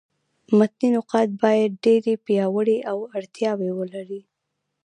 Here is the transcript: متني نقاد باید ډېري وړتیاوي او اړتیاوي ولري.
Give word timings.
متني 0.57 0.89
نقاد 0.97 1.29
باید 1.43 1.71
ډېري 1.85 2.13
وړتیاوي 2.21 2.77
او 2.91 2.97
اړتیاوي 3.17 3.71
ولري. 3.75 4.21